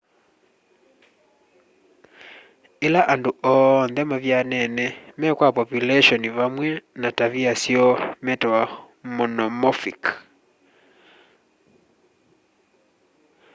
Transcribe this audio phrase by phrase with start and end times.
[2.87, 4.85] ila andu oonthe mavyanene
[5.19, 6.67] me kwa populeshoni vamwe
[7.01, 8.61] na tavia syoo metawa
[9.15, 10.01] monomorphic